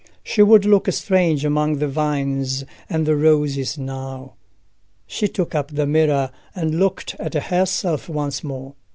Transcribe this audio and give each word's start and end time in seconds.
"She 0.23 0.41
would 0.41 0.65
look 0.65 0.91
strange 0.91 1.45
among 1.45 1.75
the 1.77 1.87
vines 1.87 2.63
and 2.89 3.05
the 3.05 3.15
roses 3.15 3.77
now." 3.77 4.33
She 5.05 5.27
took 5.27 5.53
up 5.53 5.67
the 5.69 5.85
mirror, 5.85 6.31
and 6.55 6.79
looked 6.79 7.13
at 7.19 7.35
herself 7.35 8.09
once 8.09 8.43
more. 8.43 8.73